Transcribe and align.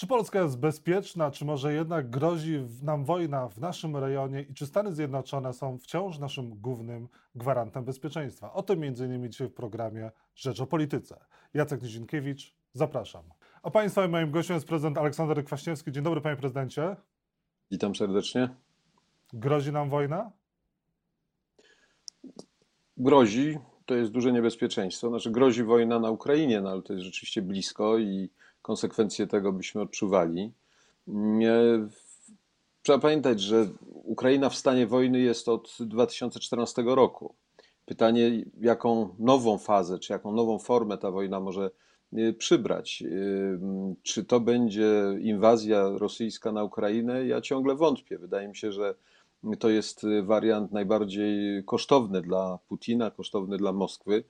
Czy 0.00 0.06
Polska 0.06 0.42
jest 0.42 0.58
bezpieczna, 0.58 1.30
czy 1.30 1.44
może 1.44 1.74
jednak 1.74 2.10
grozi 2.10 2.66
nam 2.82 3.04
wojna 3.04 3.48
w 3.48 3.58
naszym 3.58 3.96
rejonie 3.96 4.42
i 4.42 4.54
czy 4.54 4.66
Stany 4.66 4.92
Zjednoczone 4.92 5.52
są 5.52 5.78
wciąż 5.78 6.18
naszym 6.18 6.60
głównym 6.60 7.08
gwarantem 7.34 7.84
bezpieczeństwa? 7.84 8.52
O 8.52 8.62
tym 8.62 8.80
między 8.80 9.06
innymi 9.06 9.30
dzisiaj 9.30 9.48
w 9.48 9.54
programie 9.54 10.10
Rzecz 10.34 10.60
o 10.60 10.66
Polityce. 10.66 11.24
Jacek 11.54 11.82
Nizinkiewicz, 11.82 12.54
zapraszam. 12.72 13.22
A 13.62 13.70
Państwa 13.70 14.04
i 14.04 14.08
moim 14.08 14.30
gościem 14.30 14.54
jest 14.54 14.66
prezydent 14.66 14.98
Aleksander 14.98 15.44
Kwaśniewski. 15.44 15.92
Dzień 15.92 16.04
dobry 16.04 16.20
Panie 16.20 16.36
Prezydencie. 16.36 16.96
Witam 17.70 17.94
serdecznie. 17.94 18.48
Grozi 19.32 19.72
nam 19.72 19.90
wojna? 19.90 20.30
Grozi, 22.96 23.58
to 23.86 23.94
jest 23.94 24.10
duże 24.10 24.32
niebezpieczeństwo. 24.32 25.08
Znaczy 25.08 25.30
grozi 25.30 25.64
wojna 25.64 25.98
na 25.98 26.10
Ukrainie, 26.10 26.60
no 26.60 26.70
ale 26.70 26.82
to 26.82 26.92
jest 26.92 27.04
rzeczywiście 27.04 27.42
blisko 27.42 27.98
i 27.98 28.30
konsekwencje 28.70 29.26
tego 29.26 29.52
byśmy 29.52 29.80
odczuwali. 29.80 30.52
Trzeba 32.82 32.98
pamiętać, 32.98 33.40
że 33.40 33.68
Ukraina 33.92 34.48
w 34.48 34.56
stanie 34.56 34.86
wojny 34.86 35.20
jest 35.20 35.48
od 35.48 35.76
2014 35.80 36.82
roku. 36.82 37.34
Pytanie, 37.86 38.44
jaką 38.60 39.14
nową 39.18 39.58
fazę, 39.58 39.98
czy 39.98 40.12
jaką 40.12 40.32
nową 40.32 40.58
formę 40.58 40.98
ta 40.98 41.10
wojna 41.10 41.40
może 41.40 41.70
y, 42.12 42.32
przybrać. 42.32 43.02
Y, 43.06 43.58
czy 44.02 44.24
to 44.24 44.40
będzie 44.40 44.92
inwazja 45.20 45.88
rosyjska 45.88 46.52
na 46.52 46.64
Ukrainę? 46.64 47.26
Ja 47.26 47.40
ciągle 47.40 47.74
wątpię. 47.74 48.18
Wydaje 48.18 48.48
mi 48.48 48.56
się, 48.56 48.72
że 48.72 48.94
to 49.58 49.70
jest 49.70 50.06
wariant 50.22 50.72
najbardziej 50.72 51.64
kosztowny 51.64 52.22
dla 52.22 52.58
Putina, 52.68 53.10
kosztowny 53.10 53.56
dla 53.56 53.72
Moskwy 53.72 54.24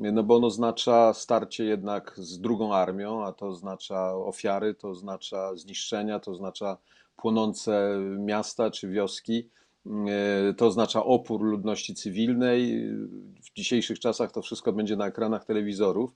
no 0.00 0.22
bo 0.22 0.36
on 0.36 0.44
oznacza 0.44 1.14
starcie 1.14 1.64
jednak 1.64 2.14
z 2.16 2.40
drugą 2.40 2.74
armią, 2.74 3.24
a 3.24 3.32
to 3.32 3.46
oznacza 3.46 4.14
ofiary, 4.14 4.74
to 4.74 4.88
oznacza 4.88 5.56
zniszczenia, 5.56 6.20
to 6.20 6.30
oznacza 6.30 6.76
płonące 7.16 7.98
miasta 8.18 8.70
czy 8.70 8.88
wioski, 8.88 9.48
e, 9.86 10.54
to 10.54 10.66
oznacza 10.66 11.04
opór 11.04 11.42
ludności 11.42 11.94
cywilnej. 11.94 12.86
W 13.42 13.52
dzisiejszych 13.56 13.98
czasach 13.98 14.32
to 14.32 14.42
wszystko 14.42 14.72
będzie 14.72 14.96
na 14.96 15.06
ekranach 15.06 15.44
telewizorów, 15.44 16.14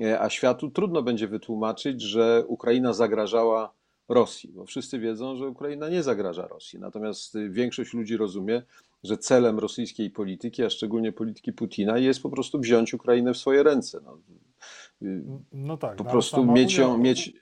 e, 0.00 0.20
a 0.20 0.30
światu 0.30 0.70
trudno 0.70 1.02
będzie 1.02 1.28
wytłumaczyć, 1.28 2.02
że 2.02 2.44
Ukraina 2.46 2.92
zagrażała 2.92 3.72
Rosji, 4.08 4.52
bo 4.52 4.64
wszyscy 4.64 4.98
wiedzą, 4.98 5.36
że 5.36 5.48
Ukraina 5.48 5.88
nie 5.88 6.02
zagraża 6.02 6.46
Rosji. 6.46 6.78
Natomiast 6.78 7.38
większość 7.50 7.94
ludzi 7.94 8.16
rozumie, 8.16 8.62
że 9.06 9.18
celem 9.18 9.58
rosyjskiej 9.58 10.10
polityki, 10.10 10.64
a 10.64 10.70
szczególnie 10.70 11.12
polityki 11.12 11.52
Putina, 11.52 11.98
jest 11.98 12.22
po 12.22 12.30
prostu 12.30 12.60
wziąć 12.60 12.94
Ukrainę 12.94 13.34
w 13.34 13.36
swoje 13.36 13.62
ręce. 13.62 14.00
No, 14.04 14.18
no 15.52 15.76
tak. 15.76 15.96
Po 15.96 16.04
no, 16.04 16.10
prostu 16.10 16.52
mieć 16.52 16.76
ją. 16.76 16.98
Mieć... 16.98 17.32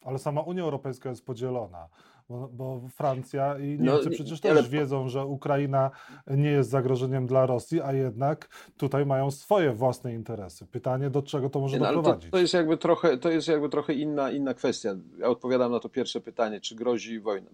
Ale 0.00 0.18
sama 0.18 0.40
Unia 0.40 0.62
Europejska 0.62 1.10
jest 1.10 1.24
podzielona. 1.24 1.88
Bo, 2.28 2.48
bo, 2.52 2.88
Francja 2.88 3.58
i 3.58 3.78
no, 3.78 3.92
Niemcy 3.92 4.10
no, 4.10 4.14
przecież 4.14 4.40
też 4.40 4.50
ale... 4.50 4.62
wiedzą, 4.62 5.08
że 5.08 5.26
Ukraina 5.26 5.90
nie 6.26 6.50
jest 6.50 6.70
zagrożeniem 6.70 7.26
dla 7.26 7.46
Rosji, 7.46 7.80
a 7.80 7.92
jednak 7.92 8.48
tutaj 8.76 9.06
mają 9.06 9.30
swoje 9.30 9.72
własne 9.72 10.14
interesy. 10.14 10.66
Pytanie, 10.66 11.10
do 11.10 11.22
czego 11.22 11.50
to 11.50 11.60
może 11.60 11.78
no, 11.78 11.84
doprowadzić? 11.84 12.30
To, 12.30 12.36
to, 12.36 12.38
jest 12.40 12.54
jakby 12.54 12.76
trochę, 12.76 13.18
to 13.18 13.30
jest 13.30 13.48
jakby 13.48 13.68
trochę 13.68 13.94
inna, 13.94 14.30
inna 14.30 14.54
kwestia. 14.54 14.94
Ja 15.18 15.28
odpowiadam 15.28 15.72
na 15.72 15.80
to 15.80 15.88
pierwsze 15.88 16.20
pytanie, 16.20 16.60
czy 16.60 16.74
grozi 16.74 17.20
wojna 17.20 17.50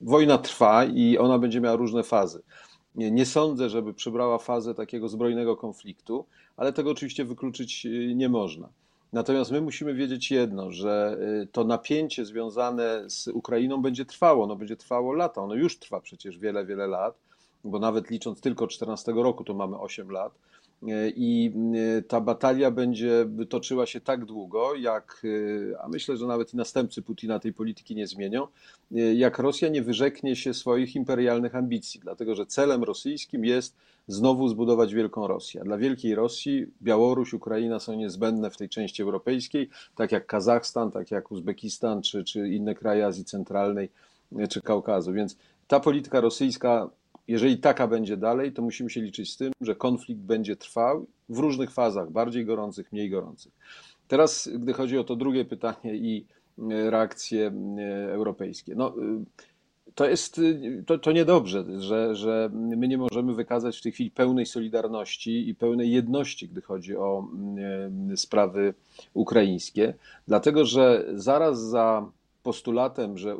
wojna 0.00 0.38
trwa 0.38 0.84
i 0.84 1.18
ona 1.18 1.38
będzie 1.38 1.60
miała 1.60 1.76
różne 1.76 2.02
fazy. 2.02 2.42
Nie, 2.94 3.10
nie, 3.10 3.26
sądzę, 3.26 3.68
żeby 3.68 3.94
przybrała 3.94 4.38
fazę 4.38 4.74
takiego 4.74 5.08
zbrojnego 5.08 5.56
konfliktu, 5.56 6.24
ale 6.56 6.72
tego 6.72 6.90
oczywiście 6.90 7.24
wykluczyć 7.24 7.86
y, 7.86 8.14
nie 8.14 8.28
można. 8.28 8.68
Natomiast 9.12 9.50
my 9.50 9.60
musimy 9.60 9.94
wiedzieć 9.94 10.30
jedno, 10.30 10.70
że 10.70 11.18
y, 11.42 11.46
to 11.52 11.64
napięcie 11.64 12.24
związane 12.24 13.10
z 13.10 13.28
Ukrainą 13.28 13.82
będzie 13.82 14.04
trwało, 14.04 14.44
ono 14.44 14.56
będzie 14.56 14.76
trwało 14.76 15.12
lata, 15.12 15.42
ono 15.42 15.54
już 15.54 15.78
trwa 15.78 16.00
przecież 16.00 16.38
wiele, 16.38 16.66
wiele 16.66 16.86
lat, 16.86 17.18
bo 17.64 17.78
nawet 17.78 18.10
licząc 18.10 18.40
tylko 18.40 18.66
14 18.66 19.12
roku, 19.12 19.44
to 19.44 19.54
mamy 19.54 19.78
8 19.78 20.10
lat. 20.10 20.32
E, 20.88 21.10
I 21.16 21.52
e, 21.98 22.02
ta 22.02 22.20
batalia 22.20 22.70
będzie 22.70 23.26
toczyła 23.48 23.86
się 23.86 24.00
tak 24.00 24.24
długo, 24.24 24.74
jak, 24.74 25.22
e, 25.72 25.82
a 25.82 25.88
myślę, 25.88 26.16
że 26.16 26.26
nawet 26.26 26.54
i 26.54 26.56
następcy 26.56 27.02
Putina 27.02 27.38
tej 27.38 27.52
polityki 27.52 27.94
nie 27.94 28.06
zmienią, 28.06 28.46
jak 29.14 29.38
Rosja 29.38 29.68
nie 29.68 29.82
wyrzeknie 29.82 30.36
się 30.36 30.54
swoich 30.54 30.96
imperialnych 30.96 31.54
ambicji, 31.54 32.00
dlatego 32.00 32.34
że 32.34 32.46
celem 32.46 32.84
rosyjskim 32.84 33.44
jest 33.44 33.76
znowu 34.08 34.48
zbudować 34.48 34.94
wielką 34.94 35.26
Rosję. 35.26 35.62
Dla 35.64 35.78
wielkiej 35.78 36.14
Rosji 36.14 36.66
Białoruś, 36.82 37.32
Ukraina 37.32 37.80
są 37.80 37.94
niezbędne 37.94 38.50
w 38.50 38.56
tej 38.56 38.68
części 38.68 39.02
europejskiej, 39.02 39.68
tak 39.96 40.12
jak 40.12 40.26
Kazachstan, 40.26 40.90
tak 40.90 41.10
jak 41.10 41.32
Uzbekistan, 41.32 42.02
czy, 42.02 42.24
czy 42.24 42.48
inne 42.48 42.74
kraje 42.74 43.06
Azji 43.06 43.24
Centralnej, 43.24 43.90
czy 44.48 44.60
Kaukazu. 44.60 45.12
Więc 45.12 45.36
ta 45.68 45.80
polityka 45.80 46.20
rosyjska 46.20 46.90
jeżeli 47.30 47.58
taka 47.58 47.88
będzie 47.88 48.16
dalej, 48.16 48.52
to 48.52 48.62
musimy 48.62 48.90
się 48.90 49.00
liczyć 49.00 49.32
z 49.32 49.36
tym, 49.36 49.52
że 49.60 49.74
konflikt 49.74 50.20
będzie 50.20 50.56
trwał 50.56 51.06
w 51.28 51.38
różnych 51.38 51.70
fazach, 51.70 52.10
bardziej 52.10 52.44
gorących, 52.44 52.92
mniej 52.92 53.10
gorących. 53.10 53.52
Teraz, 54.08 54.48
gdy 54.54 54.72
chodzi 54.72 54.98
o 54.98 55.04
to 55.04 55.16
drugie 55.16 55.44
pytanie 55.44 55.94
i 55.94 56.26
e, 56.58 56.90
reakcje 56.90 57.52
e, 57.78 58.12
europejskie. 58.12 58.74
No, 58.74 58.88
e, 58.88 59.24
to 59.94 60.08
jest 60.08 60.40
to, 60.86 60.98
to 60.98 61.12
niedobrze, 61.12 61.64
że, 61.78 62.14
że 62.16 62.50
my 62.52 62.88
nie 62.88 62.98
możemy 62.98 63.34
wykazać 63.34 63.78
w 63.78 63.82
tej 63.82 63.92
chwili 63.92 64.10
pełnej 64.10 64.46
solidarności 64.46 65.48
i 65.48 65.54
pełnej 65.54 65.90
jedności, 65.90 66.48
gdy 66.48 66.60
chodzi 66.62 66.96
o 66.96 67.28
sprawy 68.16 68.74
ukraińskie, 69.14 69.94
dlatego 70.28 70.64
że 70.64 71.04
zaraz 71.14 71.60
za 71.60 72.10
postulatem, 72.42 73.18
że 73.18 73.36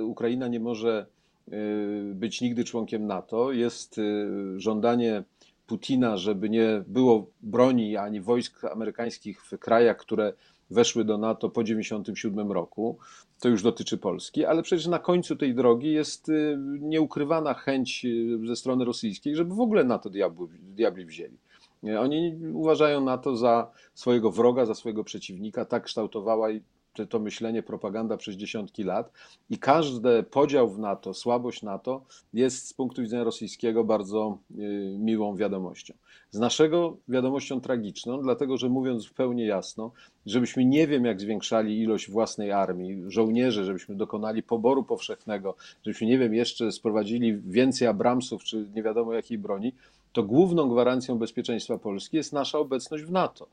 Ukraina 0.00 0.48
nie 0.48 0.60
może 0.60 1.06
być 2.14 2.40
nigdy 2.40 2.64
członkiem 2.64 3.06
NATO. 3.06 3.52
Jest 3.52 3.98
y, 3.98 4.60
żądanie 4.60 5.22
Putina, 5.66 6.16
żeby 6.16 6.50
nie 6.50 6.84
było 6.86 7.26
broni 7.42 7.96
ani 7.96 8.20
wojsk 8.20 8.64
amerykańskich 8.64 9.44
w 9.44 9.58
krajach, 9.58 9.96
które 9.96 10.32
weszły 10.70 11.04
do 11.04 11.18
NATO 11.18 11.48
po 11.50 11.62
1997 11.62 12.52
roku. 12.52 12.98
To 13.40 13.48
już 13.48 13.62
dotyczy 13.62 13.98
Polski, 13.98 14.44
ale 14.44 14.62
przecież 14.62 14.86
na 14.86 14.98
końcu 14.98 15.36
tej 15.36 15.54
drogi 15.54 15.92
jest 15.92 16.28
y, 16.28 16.56
nieukrywana 16.80 17.54
chęć 17.54 18.06
ze 18.44 18.56
strony 18.56 18.84
rosyjskiej, 18.84 19.36
żeby 19.36 19.54
w 19.54 19.60
ogóle 19.60 19.84
NATO 19.84 20.10
diabli, 20.10 20.46
diabli 20.62 21.04
wzięli. 21.04 21.36
Oni 21.98 22.36
uważają 22.52 23.00
NATO 23.00 23.36
za 23.36 23.70
swojego 23.94 24.30
wroga, 24.30 24.66
za 24.66 24.74
swojego 24.74 25.04
przeciwnika. 25.04 25.64
Tak 25.64 25.84
kształtowała 25.84 26.48
to 27.08 27.18
myślenie, 27.18 27.62
propaganda 27.62 28.16
przez 28.16 28.36
dziesiątki 28.36 28.84
lat 28.84 29.12
i 29.50 29.58
każdy 29.58 30.22
podział 30.22 30.70
w 30.70 30.78
NATO, 30.78 31.14
słabość 31.14 31.62
NATO 31.62 32.02
jest 32.32 32.68
z 32.68 32.72
punktu 32.72 33.02
widzenia 33.02 33.24
rosyjskiego 33.24 33.84
bardzo 33.84 34.38
y, 34.50 34.96
miłą 34.98 35.36
wiadomością. 35.36 35.94
Z 36.30 36.38
naszego 36.38 36.96
wiadomością 37.08 37.60
tragiczną, 37.60 38.22
dlatego 38.22 38.56
że 38.56 38.68
mówiąc 38.68 39.06
w 39.06 39.12
pełni 39.12 39.46
jasno, 39.46 39.92
żebyśmy 40.26 40.64
nie 40.64 40.86
wiem 40.86 41.04
jak 41.04 41.20
zwiększali 41.20 41.80
ilość 41.80 42.10
własnej 42.10 42.52
armii, 42.52 43.02
żołnierzy, 43.06 43.64
żebyśmy 43.64 43.94
dokonali 43.94 44.42
poboru 44.42 44.84
powszechnego, 44.84 45.54
żebyśmy 45.82 46.06
nie 46.06 46.18
wiem 46.18 46.34
jeszcze 46.34 46.72
sprowadzili 46.72 47.36
więcej 47.36 47.88
Abramsów 47.88 48.44
czy 48.44 48.68
nie 48.74 48.82
wiadomo 48.82 49.12
jakiej 49.12 49.38
broni, 49.38 49.72
to 50.12 50.22
główną 50.22 50.68
gwarancją 50.68 51.18
bezpieczeństwa 51.18 51.78
Polski 51.78 52.16
jest 52.16 52.32
nasza 52.32 52.58
obecność 52.58 53.04
w 53.04 53.10
NATO. 53.10 53.46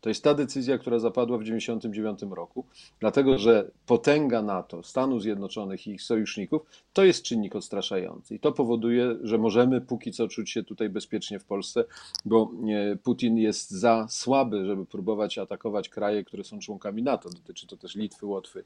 To 0.00 0.08
jest 0.08 0.24
ta 0.24 0.34
decyzja, 0.34 0.78
która 0.78 0.98
zapadła 0.98 1.38
w 1.38 1.40
1999 1.40 2.36
roku, 2.36 2.64
dlatego 3.00 3.38
że 3.38 3.70
potęga 3.86 4.42
NATO, 4.42 4.82
Stanów 4.82 5.22
Zjednoczonych 5.22 5.86
i 5.86 5.90
ich 5.90 6.02
sojuszników 6.02 6.62
to 6.92 7.04
jest 7.04 7.22
czynnik 7.22 7.56
odstraszający. 7.56 8.34
I 8.34 8.40
to 8.40 8.52
powoduje, 8.52 9.16
że 9.22 9.38
możemy 9.38 9.80
póki 9.80 10.12
co 10.12 10.28
czuć 10.28 10.50
się 10.50 10.62
tutaj 10.62 10.88
bezpiecznie 10.88 11.38
w 11.38 11.44
Polsce, 11.44 11.84
bo 12.24 12.50
e, 12.68 12.96
Putin 12.96 13.36
jest 13.36 13.70
za 13.70 14.06
słaby, 14.10 14.66
żeby 14.66 14.86
próbować 14.86 15.38
atakować 15.38 15.88
kraje, 15.88 16.24
które 16.24 16.44
są 16.44 16.58
członkami 16.58 17.02
NATO. 17.02 17.30
Dotyczy 17.30 17.66
to 17.66 17.76
też 17.76 17.96
Litwy, 17.96 18.26
Łotwy 18.26 18.64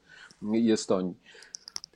i 0.53 0.71
Estonii. 0.71 1.15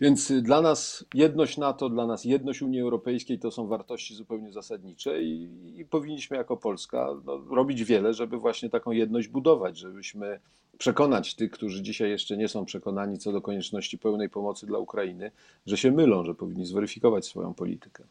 Więc 0.01 0.31
dla 0.41 0.61
nas 0.61 1.05
jedność 1.13 1.57
NATO, 1.57 1.89
dla 1.89 2.07
nas 2.07 2.25
jedność 2.25 2.61
Unii 2.61 2.81
Europejskiej 2.81 3.39
to 3.39 3.51
są 3.51 3.67
wartości 3.67 4.15
zupełnie 4.15 4.51
zasadnicze 4.51 5.23
i, 5.23 5.49
i 5.79 5.85
powinniśmy 5.85 6.37
jako 6.37 6.57
Polska 6.57 7.07
no, 7.25 7.37
robić 7.37 7.83
wiele, 7.83 8.13
żeby 8.13 8.37
właśnie 8.37 8.69
taką 8.69 8.91
jedność 8.91 9.27
budować, 9.27 9.77
żebyśmy 9.77 10.39
przekonać 10.77 11.35
tych, 11.35 11.51
którzy 11.51 11.81
dzisiaj 11.81 12.09
jeszcze 12.09 12.37
nie 12.37 12.47
są 12.47 12.65
przekonani 12.65 13.17
co 13.17 13.31
do 13.31 13.41
konieczności 13.41 13.97
pełnej 13.97 14.29
pomocy 14.29 14.65
dla 14.65 14.79
Ukrainy, 14.79 15.31
że 15.65 15.77
się 15.77 15.91
mylą, 15.91 16.23
że 16.23 16.35
powinni 16.35 16.65
zweryfikować 16.65 17.25
swoją 17.25 17.53
politykę. 17.53 18.03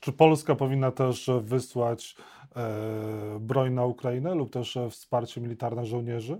Czy 0.00 0.12
Polska 0.12 0.54
powinna 0.54 0.90
też 0.90 1.30
wysłać 1.42 2.16
e, 2.56 3.38
broń 3.40 3.72
na 3.72 3.86
Ukrainę 3.86 4.34
lub 4.34 4.50
też 4.50 4.78
wsparcie 4.90 5.40
militarne 5.40 5.86
żołnierzy? 5.86 6.38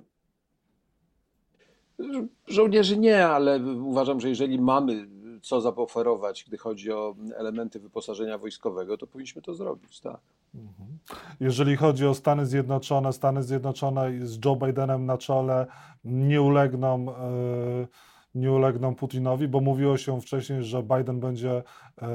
Żołnierzy 2.47 2.99
nie, 2.99 3.27
ale 3.27 3.61
uważam, 3.75 4.21
że 4.21 4.29
jeżeli 4.29 4.61
mamy 4.61 5.07
co 5.43 5.61
zaoferować, 5.61 6.45
gdy 6.49 6.59
chodzi 6.59 6.93
o 6.93 7.15
elementy 7.37 7.81
wyposażenia 7.81 8.39
wojskowego, 8.39 8.99
to 8.99 9.07
powinniśmy 9.07 9.43
to 9.43 9.55
zrobić, 9.55 10.01
tak. 10.01 10.21
Mhm. 10.55 10.99
Jeżeli 11.41 11.77
chodzi 11.77 12.07
o 12.07 12.15
Stany 12.15 12.47
Zjednoczone, 12.47 13.13
Stany 13.13 13.43
Zjednoczone 13.43 14.27
z 14.27 14.45
Joe 14.45 14.57
Bidenem 14.57 15.07
na 15.07 15.19
czele 15.19 15.67
nie 16.05 16.43
ulegną, 16.43 17.15
e, 17.17 17.87
nie 18.35 18.53
ulegną 18.53 18.95
Putinowi, 18.95 19.49
bo 19.49 19.61
mówiło 19.61 19.97
się 19.97 20.21
wcześniej, 20.21 20.63
że 20.63 20.83
Biden 20.83 21.21
będzie 21.21 21.63
e, 22.03 22.09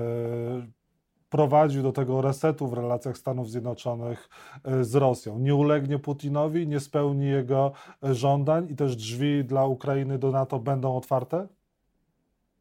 prowadził 1.37 1.83
do 1.83 1.91
tego 1.91 2.21
resetu 2.21 2.67
w 2.67 2.73
relacjach 2.73 3.17
Stanów 3.17 3.51
Zjednoczonych 3.51 4.29
e, 4.63 4.83
z 4.83 4.95
Rosją. 4.95 5.39
Nie 5.39 5.55
ulegnie 5.55 5.99
Putinowi, 5.99 6.67
nie 6.67 6.79
spełni 6.79 7.25
jego 7.25 7.71
żądań 8.03 8.67
i 8.71 8.75
też 8.75 8.95
drzwi 8.95 9.43
dla 9.43 9.65
Ukrainy 9.65 10.19
do 10.19 10.31
NATO 10.31 10.59
będą 10.59 10.97
otwarte? 10.97 11.47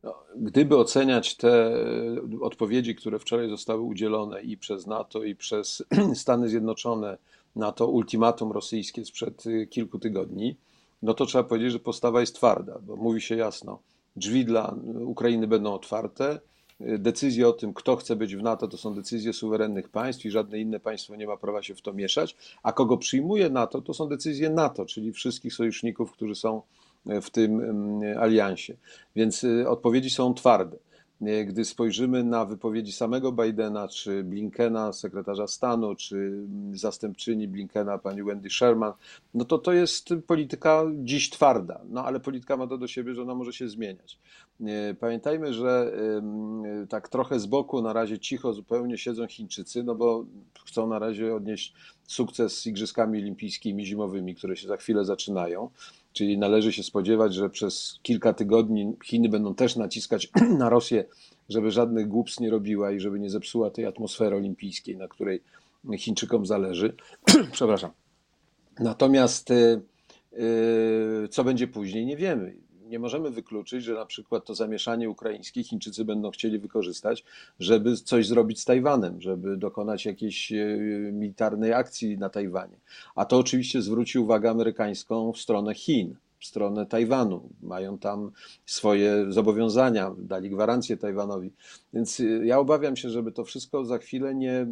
No, 0.03 0.15
gdyby 0.37 0.77
oceniać 0.77 1.37
te 1.37 1.49
e, 1.49 2.41
odpowiedzi, 2.41 2.95
które 2.95 3.19
wczoraj 3.19 3.49
zostały 3.49 3.81
udzielone 3.81 4.43
i 4.43 4.57
przez 4.57 4.87
NATO, 4.87 5.25
i 5.25 5.35
przez 5.35 5.85
Stany 6.23 6.49
Zjednoczone 6.49 7.19
na 7.57 7.73
to 7.73 7.87
ultimatum 7.87 8.53
rosyjskie 8.53 9.05
sprzed 9.05 9.45
e, 9.47 9.67
kilku 9.67 9.99
tygodni, 9.99 10.57
no 11.03 11.15
to 11.15 11.27
trzeba 11.27 11.45
powiedzieć, 11.45 11.73
że 11.73 11.79
postawa 11.79 12.21
jest 12.21 12.35
twarda, 12.35 12.79
bo 12.83 12.97
mówi 12.97 13.21
się 13.21 13.37
jasno, 13.37 13.79
drzwi 14.17 14.45
dla 14.45 14.75
Ukrainy 15.07 15.47
będą 15.47 15.75
otwarte. 15.75 16.41
E, 16.81 16.99
decyzje 16.99 17.49
o 17.49 17.53
tym, 17.53 17.75
kto 17.75 17.97
chce 17.97 18.17
być 18.17 18.37
w 18.37 18.43
NATO, 18.43 18.69
to 18.69 18.77
są 18.77 18.95
decyzje 18.95 19.33
suwerennych 19.33 19.89
państw 19.89 20.25
i 20.25 20.31
żadne 20.31 20.59
inne 20.59 20.81
państwo 20.81 21.17
nie 21.17 21.27
ma 21.27 21.37
prawa 21.37 21.63
się 21.63 21.75
w 21.75 21.83
to 21.83 21.93
mieszać. 21.93 22.37
A 22.63 22.73
kogo 22.73 22.97
przyjmuje 22.97 23.51
NATO, 23.51 23.81
to 23.83 23.95
są 23.95 24.09
decyzje 24.09 24.51
NATO, 24.51 24.87
czyli 24.87 25.13
wszystkich 25.13 25.55
sojuszników, 25.55 26.13
którzy 26.13 26.35
są 26.35 26.63
w 27.23 27.31
tym 27.31 27.61
aliansie. 28.19 28.77
Więc 29.17 29.45
y, 29.45 29.69
odpowiedzi 29.69 30.11
są 30.11 30.35
twarde. 30.35 30.77
Y, 31.23 31.45
gdy 31.45 31.65
spojrzymy 31.65 32.25
na 32.25 32.45
wypowiedzi 32.45 32.93
samego 32.93 33.33
Bidena, 33.33 33.89
czy 33.89 34.25
Blinkena, 34.25 34.93
sekretarza 34.93 35.47
stanu, 35.47 35.95
czy 35.95 36.33
zastępczyni 36.73 37.49
Blinkena, 37.49 37.99
pani 37.99 38.23
Wendy 38.23 38.51
Sherman, 38.51 38.93
no 39.35 39.45
to 39.45 39.59
to 39.59 39.73
jest 39.73 40.15
polityka 40.27 40.85
dziś 40.95 41.31
twarda. 41.31 41.81
No 41.89 42.05
ale 42.05 42.21
polityka 42.21 42.57
ma 42.57 42.67
to 42.67 42.79
do 42.79 42.87
siebie, 42.87 43.15
że 43.15 43.23
ona 43.23 43.35
może 43.35 43.53
się 43.53 43.69
zmieniać. 43.69 44.19
Y, 44.61 44.95
pamiętajmy, 45.01 45.55
że 45.55 45.93
tak 46.89 47.09
trochę 47.09 47.41
z 47.41 47.47
boku, 47.47 47.83
na 47.83 47.93
razie 47.93 48.19
cicho 48.19 48.53
zupełnie 48.53 48.99
siedzą 48.99 49.27
Chińczycy, 49.27 49.83
no 49.83 49.95
bo 49.95 50.25
chcą 50.65 50.87
na 50.87 50.99
razie 50.99 51.35
odnieść 51.35 51.75
sukces 52.07 52.59
z 52.59 52.67
Igrzyskami 52.67 53.19
Olimpijskimi 53.19 53.87
zimowymi, 53.87 54.35
które 54.35 54.57
się 54.57 54.69
za 54.69 54.77
chwilę 54.77 55.05
zaczynają. 55.05 55.71
Czyli 56.17 56.39
należy 56.39 56.73
się 56.73 56.83
spodziewać, 56.83 57.35
że 57.35 57.51
przez 57.51 57.99
kilka 58.03 58.33
tygodni 58.33 58.97
Chiny 59.05 59.29
będą 59.29 59.55
też 59.55 59.77
naciskać 59.77 60.31
na 60.59 60.69
Rosję, 60.71 61.05
żeby 61.49 61.71
żadnych 61.71 62.09
głupstw 62.09 62.41
nie 62.41 62.51
robiła 62.51 62.93
i 62.93 63.01
żeby 63.01 63.21
nie 63.21 63.31
zepsuła 63.31 63.71
tej 63.71 63.87
atmosfery 63.87 64.37
olimpijskiej, 64.37 64.97
na 64.97 65.09
której 65.09 65.43
Chińczykom 65.99 66.47
zależy. 66.47 66.95
Przepraszam. 67.53 67.91
Natomiast 68.79 69.51
y, 69.51 69.81
y, 70.33 71.29
co 71.31 71.45
będzie 71.45 71.69
później, 71.69 72.07
nie 72.07 72.17
wiemy 72.17 72.57
nie 72.87 72.99
możemy 72.99 73.31
wykluczyć, 73.31 73.85
że 73.85 73.95
na 73.95 74.07
przykład 74.07 74.45
to 74.45 74.55
zamieszanie 74.55 75.11
ukraińskie 75.11 75.65
Chińczycy 75.65 76.05
będą 76.05 76.31
chcieli 76.31 76.59
wykorzystać, 76.59 77.25
żeby 77.61 77.97
coś 77.97 78.27
zrobić 78.27 78.61
z 78.61 78.65
Tajwanem, 78.65 79.21
żeby 79.21 79.57
dokonać 79.57 80.05
jakiejś 80.05 80.53
e, 80.53 80.57
militarnej 81.13 81.73
akcji 81.73 82.19
na 82.19 82.29
Tajwanie. 82.29 82.77
A 83.15 83.25
to 83.25 83.39
oczywiście 83.39 83.83
zwróci 83.83 84.19
uwagę 84.19 84.51
amerykańską 84.51 85.33
w 85.33 85.39
stronę 85.39 85.75
Chin 85.75 86.17
w 86.39 86.47
stronę 86.47 86.87
Tajwanu. 86.87 87.49
Mają 87.63 87.99
tam 87.99 88.31
swoje 88.67 89.27
zobowiązania, 89.29 90.15
dali 90.19 90.51
gwarancję 90.51 90.97
Tajwanowi. 90.97 91.53
Więc 91.93 92.21
y, 92.21 92.43
ja 92.45 92.59
obawiam 92.59 92.97
się, 92.97 93.11
żeby 93.11 93.33
to 93.33 93.45
wszystko 93.45 93.85
za 93.85 93.99
chwilę 93.99 94.35
nie, 94.35 94.67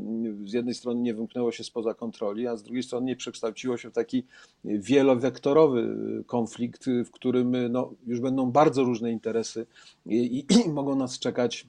z 0.44 0.52
jednej 0.52 0.74
strony 0.74 1.00
nie 1.00 1.14
wymknęło 1.14 1.52
się 1.52 1.64
spoza 1.64 1.94
kontroli, 1.94 2.46
a 2.46 2.56
z 2.56 2.62
drugiej 2.62 2.82
strony 2.82 3.06
nie 3.06 3.16
przekształciło 3.16 3.76
się 3.76 3.90
w 3.90 3.92
taki 3.92 4.24
wielowektorowy 4.64 5.96
konflikt, 6.26 6.86
w 7.06 7.10
którym 7.10 7.72
no, 7.72 7.92
już 8.06 8.20
będą 8.20 8.50
bardzo 8.50 8.84
różne 8.84 9.12
interesy 9.12 9.66
i, 10.06 10.16
i, 10.16 10.46
i 10.66 10.68
mogą 10.78 10.96
nas 10.96 11.18
czekać 11.18 11.66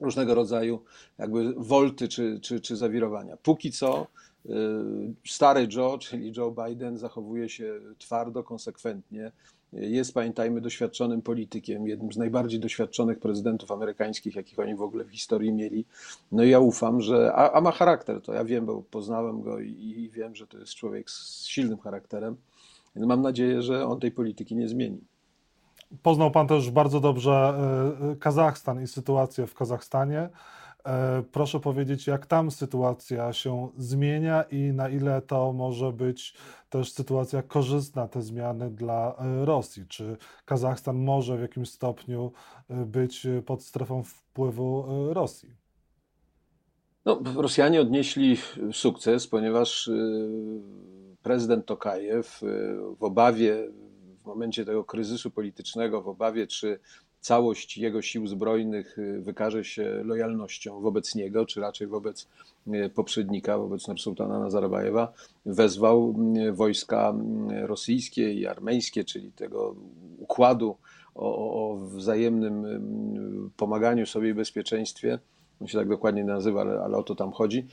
różnego 0.00 0.34
rodzaju 0.34 0.82
jakby 1.18 1.54
wolty 1.56 2.08
czy, 2.08 2.40
czy, 2.40 2.60
czy 2.60 2.76
zawirowania. 2.76 3.36
Póki 3.36 3.72
co 3.72 4.06
Y, 4.50 5.14
stary 5.26 5.68
Joe, 5.76 5.98
czyli 5.98 6.32
Joe 6.36 6.50
Biden, 6.50 6.98
zachowuje 6.98 7.48
się 7.48 7.80
twardo, 7.98 8.44
konsekwentnie. 8.44 9.32
Jest, 9.72 10.14
pamiętajmy, 10.14 10.60
doświadczonym 10.60 11.22
politykiem, 11.22 11.88
jednym 11.88 12.12
z 12.12 12.16
najbardziej 12.16 12.60
doświadczonych 12.60 13.18
prezydentów 13.18 13.70
amerykańskich, 13.70 14.36
jakich 14.36 14.58
oni 14.58 14.74
w 14.74 14.82
ogóle 14.82 15.04
w 15.04 15.10
historii 15.10 15.52
mieli. 15.52 15.84
No 16.32 16.44
i 16.44 16.50
ja 16.50 16.60
ufam, 16.60 17.00
że. 17.00 17.32
A, 17.34 17.52
a 17.52 17.60
ma 17.60 17.70
charakter, 17.70 18.22
to 18.22 18.32
ja 18.32 18.44
wiem, 18.44 18.66
bo 18.66 18.82
poznałem 18.82 19.42
go 19.42 19.60
i, 19.60 19.70
i, 19.70 20.10
wiem, 20.10 20.34
że 20.34 20.46
to 20.46 20.58
jest 20.58 20.74
człowiek 20.74 21.10
z 21.10 21.46
silnym 21.46 21.78
charakterem. 21.78 22.36
Mam 22.96 23.22
nadzieję, 23.22 23.62
że 23.62 23.86
on 23.86 24.00
tej 24.00 24.10
polityki 24.10 24.56
nie 24.56 24.68
zmieni. 24.68 25.00
Poznał 26.02 26.30
Pan 26.30 26.46
też 26.46 26.70
bardzo 26.70 27.00
dobrze 27.00 27.54
y, 28.02 28.12
y, 28.12 28.16
Kazachstan 28.16 28.82
i 28.82 28.86
sytuację 28.86 29.46
w 29.46 29.54
Kazachstanie. 29.54 30.28
E, 30.86 31.22
proszę 31.32 31.60
powiedzieć, 31.60 32.06
jak 32.06 32.26
tam 32.26 32.50
sytuacja 32.50 33.32
się 33.32 33.68
zmienia 33.78 34.42
i 34.42 34.56
na 34.56 34.88
ile 34.88 35.22
to 35.22 35.52
może 35.52 35.92
być 35.92 36.34
też 36.70 36.92
sytuacja 36.92 37.42
korzystna, 37.42 38.08
te 38.08 38.22
zmiany 38.22 38.70
dla 38.70 39.14
e, 39.18 39.44
Rosji? 39.44 39.86
Czy 39.88 40.16
Kazachstan 40.44 40.96
może 40.96 41.36
w 41.36 41.40
jakimś 41.40 41.70
stopniu 41.70 42.32
e, 42.70 42.84
być 42.84 43.26
pod 43.46 43.62
strefą 43.62 44.02
wpływu 44.02 44.84
Rosji? 45.12 45.50
No, 47.04 47.20
Rosjanie 47.36 47.80
odnieśli 47.80 48.36
sukces, 48.72 49.26
ponieważ 49.26 49.90
prezydent 51.22 51.66
Tokajew 51.66 52.40
w 52.98 53.04
obawie, 53.04 53.68
momencie 54.26 54.64
tego 54.64 54.84
kryzysu 54.84 55.30
politycznego, 55.30 56.02
w 56.02 56.08
obawie, 56.08 56.46
czy 56.46 56.78
całość 57.20 57.78
jego 57.78 58.02
sił 58.02 58.26
zbrojnych 58.26 58.98
y, 58.98 59.20
wykaże 59.20 59.64
się 59.64 60.02
lojalnością 60.04 60.80
wobec 60.80 61.14
niego, 61.14 61.46
czy 61.46 61.60
raczej 61.60 61.86
wobec 61.86 62.28
y, 62.68 62.90
poprzednika, 62.94 63.58
wobec 63.58 63.88
Nursultana 63.88 64.38
Nazarbajewa, 64.38 65.12
wezwał 65.46 66.14
y, 66.48 66.52
wojska 66.52 67.14
rosyjskie 67.62 68.34
i 68.34 68.46
armeńskie, 68.46 69.04
czyli 69.04 69.32
tego 69.32 69.74
układu 70.18 70.76
o, 71.14 71.70
o 71.70 71.76
wzajemnym 71.76 72.66
pomaganiu 73.56 74.06
sobie 74.06 74.30
i 74.30 74.34
bezpieczeństwie, 74.34 75.18
on 75.60 75.66
się 75.66 75.78
tak 75.78 75.88
dokładnie 75.88 76.24
nazywa, 76.24 76.60
ale, 76.60 76.80
ale 76.80 76.96
o 76.96 77.02
to 77.02 77.14
tam 77.14 77.32
chodzi, 77.32 77.66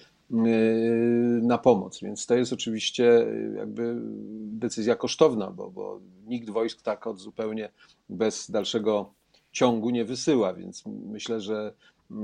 na 1.41 1.57
pomoc. 1.57 1.99
Więc 2.01 2.25
to 2.25 2.35
jest 2.35 2.53
oczywiście 2.53 3.25
jakby 3.57 3.95
decyzja 4.41 4.95
kosztowna, 4.95 5.51
bo, 5.51 5.71
bo 5.71 5.99
nikt 6.25 6.49
wojsk 6.49 6.81
tak 6.81 7.07
od 7.07 7.19
zupełnie 7.19 7.69
bez 8.09 8.51
dalszego 8.51 9.13
ciągu 9.51 9.89
nie 9.89 10.05
wysyła, 10.05 10.53
więc 10.53 10.83
myślę, 10.85 11.41
że 11.41 11.73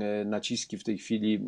e, 0.00 0.24
naciski 0.24 0.78
w 0.78 0.84
tej 0.84 0.98
chwili 0.98 1.40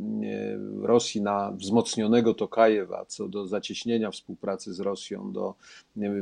Rosji 0.83 1.23
na 1.23 1.52
wzmocnionego 1.52 2.35
Tokajewa 2.35 3.04
co 3.04 3.28
do 3.28 3.47
zacieśnienia 3.47 4.11
współpracy 4.11 4.75
z 4.75 4.81
Rosją, 4.81 5.33
do 5.33 5.54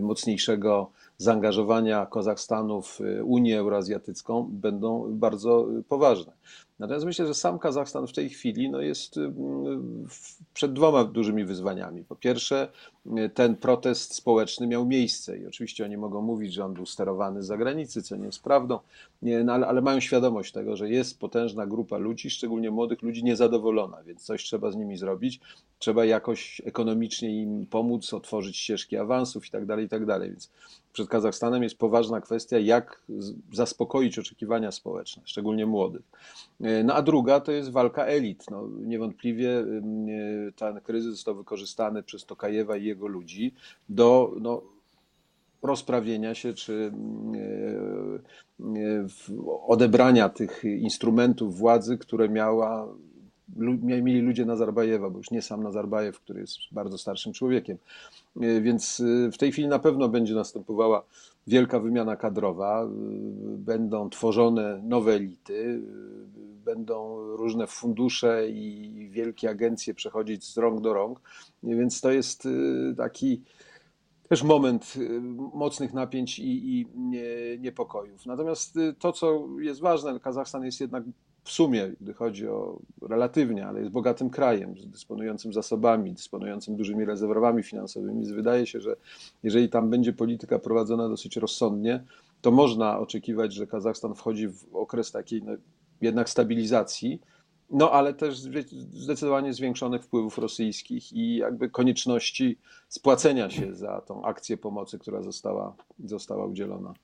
mocniejszego 0.00 0.90
zaangażowania 1.18 2.06
Kazachstanu 2.06 2.82
w 2.82 3.00
Unię 3.24 3.58
Euroazjatycką 3.58 4.48
będą 4.50 5.06
bardzo 5.16 5.66
poważne. 5.88 6.32
Natomiast 6.80 7.06
myślę, 7.06 7.26
że 7.26 7.34
sam 7.34 7.58
Kazachstan 7.58 8.06
w 8.06 8.12
tej 8.12 8.30
chwili 8.30 8.70
no, 8.70 8.80
jest 8.80 9.20
przed 10.54 10.72
dwoma 10.72 11.04
dużymi 11.04 11.44
wyzwaniami. 11.44 12.04
Po 12.04 12.16
pierwsze, 12.16 12.68
ten 13.34 13.56
protest 13.56 14.14
społeczny 14.14 14.66
miał 14.66 14.86
miejsce 14.86 15.38
i 15.38 15.46
oczywiście 15.46 15.84
oni 15.84 15.96
mogą 15.96 16.22
mówić, 16.22 16.52
że 16.52 16.64
on 16.64 16.74
był 16.74 16.86
sterowany 16.86 17.42
z 17.42 17.46
zagranicy, 17.46 18.02
co 18.02 18.16
nie 18.16 18.26
jest 18.26 18.42
prawdą, 18.42 18.78
nie, 19.22 19.44
no, 19.44 19.52
ale, 19.52 19.66
ale 19.66 19.80
mają 19.80 20.00
świadomość 20.00 20.52
tego, 20.52 20.76
że 20.76 20.90
jest 20.90 21.18
potężna 21.18 21.66
grupa 21.66 21.98
ludzi, 21.98 22.30
szczególnie 22.30 22.70
młodych 22.70 23.02
ludzi, 23.02 23.24
niezadowolona, 23.24 24.02
więc 24.02 24.22
coś 24.22 24.44
trzeba 24.44 24.70
z 24.70 24.76
nimi 24.76 24.96
zrobić. 24.96 25.40
Trzeba 25.80 26.04
jakoś 26.04 26.62
ekonomicznie 26.64 27.42
im 27.42 27.66
pomóc, 27.66 28.14
otworzyć 28.14 28.56
ścieżki 28.56 28.96
awansów 28.96 29.46
i 29.46 29.50
tak 29.50 29.66
dalej, 29.66 29.86
i 29.86 29.88
tak. 29.88 30.06
Więc 30.20 30.50
przed 30.92 31.08
Kazachstanem 31.08 31.62
jest 31.62 31.78
poważna 31.78 32.20
kwestia, 32.20 32.58
jak 32.58 33.02
zaspokoić 33.52 34.18
oczekiwania 34.18 34.72
społeczne, 34.72 35.22
szczególnie 35.24 35.66
młodych. 35.66 36.02
E, 36.60 36.84
no 36.84 36.94
a 36.94 37.02
druga 37.02 37.40
to 37.40 37.52
jest 37.52 37.70
walka 37.70 38.04
elit. 38.04 38.50
No, 38.50 38.68
niewątpliwie 38.86 39.58
e, 39.58 39.64
ten 40.56 40.80
kryzys 40.80 41.14
został 41.14 41.34
wykorzystany 41.34 42.02
przez 42.02 42.24
Tokajewa 42.24 42.76
i 42.76 42.84
jego 42.84 43.06
ludzi 43.06 43.54
do 43.88 44.34
no, 44.40 44.62
rozprawienia 45.62 46.34
się 46.34 46.54
czy 46.54 46.92
e, 48.76 49.06
odebrania 49.66 50.28
tych 50.28 50.64
instrumentów 50.64 51.58
władzy, 51.58 51.98
które 51.98 52.28
miała 52.28 52.88
mieli 53.56 54.20
ludzie 54.20 54.44
Nazarbajewa, 54.44 55.10
bo 55.10 55.18
już 55.18 55.30
nie 55.30 55.42
sam 55.42 55.62
Nazarbajew, 55.62 56.20
który 56.20 56.40
jest 56.40 56.58
bardzo 56.72 56.98
starszym 56.98 57.32
człowiekiem. 57.32 57.78
E, 58.40 58.60
więc 58.60 59.00
e, 59.00 59.30
w 59.32 59.38
tej 59.38 59.52
chwili 59.52 59.68
na 59.68 59.78
pewno 59.78 60.08
będzie 60.08 60.34
następowała 60.34 61.04
wielka 61.46 61.80
wymiana 61.80 62.16
kadrowa, 62.16 62.84
e, 62.84 62.88
będą 63.56 64.10
tworzone 64.10 64.80
nowe 64.84 65.12
elity, 65.12 65.82
będą 66.64 67.20
różne 67.36 67.66
fundusze 67.66 68.50
i 68.50 69.08
wielkie 69.12 69.50
agencje 69.50 69.94
przechodzić 69.94 70.44
z 70.44 70.56
rąk 70.56 70.80
do 70.80 70.92
rąk. 70.92 71.20
Więc 71.62 72.00
to 72.00 72.10
jest 72.10 72.48
taki 72.96 73.42
też 74.28 74.42
moment 74.42 74.94
mocnych 75.54 75.92
napięć 75.92 76.38
i, 76.38 76.80
i 76.80 76.86
niepokojów. 77.58 78.26
Natomiast 78.26 78.78
to, 78.98 79.12
co 79.12 79.46
jest 79.60 79.80
ważne, 79.80 80.20
Kazachstan 80.20 80.64
jest 80.64 80.80
jednak 80.80 81.04
w 81.44 81.50
sumie, 81.50 81.92
gdy 82.00 82.14
chodzi 82.14 82.48
o 82.48 82.78
relatywnie, 83.02 83.66
ale 83.66 83.80
jest 83.80 83.92
bogatym 83.92 84.30
krajem, 84.30 84.74
dysponującym 84.86 85.52
zasobami, 85.52 86.12
dysponującym 86.12 86.76
dużymi 86.76 87.04
rezerwami 87.04 87.62
finansowymi, 87.62 88.14
więc 88.14 88.30
wydaje 88.30 88.66
się, 88.66 88.80
że 88.80 88.96
jeżeli 89.42 89.68
tam 89.68 89.90
będzie 89.90 90.12
polityka 90.12 90.58
prowadzona 90.58 91.08
dosyć 91.08 91.36
rozsądnie, 91.36 92.04
to 92.40 92.50
można 92.50 92.98
oczekiwać, 92.98 93.54
że 93.54 93.66
Kazachstan 93.66 94.14
wchodzi 94.14 94.48
w 94.48 94.76
okres 94.76 95.12
takiej 95.12 95.42
no, 95.42 95.52
jednak 96.00 96.30
stabilizacji, 96.30 97.20
no 97.70 97.90
ale 97.90 98.14
też 98.14 98.38
zdecydowanie 98.38 99.54
zwiększonych 99.54 100.04
wpływów 100.04 100.38
rosyjskich 100.38 101.12
i 101.12 101.36
jakby 101.36 101.70
konieczności 101.70 102.58
spłacenia 102.88 103.50
się 103.50 103.74
za 103.74 104.00
tą 104.00 104.24
akcję 104.24 104.56
pomocy, 104.56 104.98
która 104.98 105.22
została, 105.22 105.76
została 106.04 106.46
udzielona. 106.46 106.94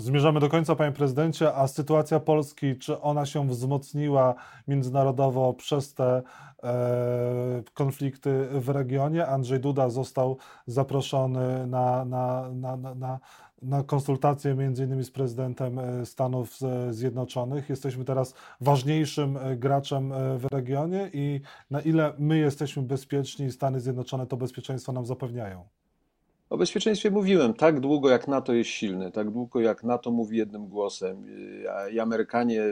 Zmierzamy 0.00 0.40
do 0.40 0.48
końca, 0.48 0.76
panie 0.76 0.92
prezydencie, 0.92 1.54
a 1.54 1.68
sytuacja 1.68 2.20
Polski, 2.20 2.76
czy 2.76 3.00
ona 3.00 3.26
się 3.26 3.48
wzmocniła 3.48 4.34
międzynarodowo 4.68 5.54
przez 5.54 5.94
te 5.94 6.22
e, 6.62 7.62
konflikty 7.74 8.48
w 8.52 8.68
regionie? 8.68 9.26
Andrzej 9.26 9.60
Duda 9.60 9.90
został 9.90 10.36
zaproszony 10.66 11.66
na, 11.66 12.04
na, 12.04 12.50
na, 12.52 12.76
na, 12.76 13.18
na 13.62 13.82
konsultacje 13.82 14.54
między 14.54 14.84
innymi 14.84 15.04
z 15.04 15.10
prezydentem 15.10 15.78
e, 15.78 16.06
Stanów 16.06 16.58
Zjednoczonych. 16.90 17.68
Jesteśmy 17.68 18.04
teraz 18.04 18.34
ważniejszym 18.60 19.36
e, 19.36 19.56
graczem 19.56 20.12
e, 20.12 20.38
w 20.38 20.44
regionie 20.44 21.10
i 21.12 21.40
na 21.70 21.80
ile 21.80 22.12
my 22.18 22.38
jesteśmy 22.38 22.82
bezpieczni, 22.82 23.52
Stany 23.52 23.80
Zjednoczone 23.80 24.26
to 24.26 24.36
bezpieczeństwo 24.36 24.92
nam 24.92 25.06
zapewniają? 25.06 25.68
O 26.50 26.56
bezpieczeństwie 26.58 27.10
mówiłem. 27.10 27.54
Tak 27.54 27.80
długo 27.80 28.08
jak 28.08 28.28
NATO 28.28 28.52
jest 28.52 28.70
silny, 28.70 29.12
tak 29.12 29.30
długo 29.30 29.60
jak 29.60 29.84
NATO 29.84 30.10
mówi 30.10 30.38
jednym 30.38 30.68
głosem 30.68 31.24
i 31.92 31.98
Amerykanie 32.00 32.62